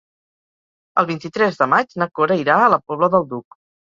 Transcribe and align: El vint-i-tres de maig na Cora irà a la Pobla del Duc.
El 1.01 1.07
vint-i-tres 1.09 1.59
de 1.59 1.67
maig 1.75 1.93
na 2.03 2.09
Cora 2.19 2.37
irà 2.45 2.57
a 2.63 2.69
la 2.75 2.79
Pobla 2.89 3.13
del 3.17 3.31
Duc. 3.35 3.59